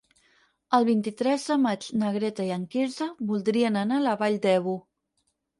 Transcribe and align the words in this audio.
El 0.77 0.87
vint-i-tres 0.87 1.45
de 1.51 1.57
maig 1.65 1.85
na 2.03 2.09
Greta 2.17 2.47
i 2.47 2.51
en 2.57 2.65
Quirze 2.73 3.09
voldrien 3.33 3.81
anar 3.83 4.03
a 4.03 4.07
la 4.07 4.19
Vall 4.23 4.43
d'Ebo. 4.49 4.79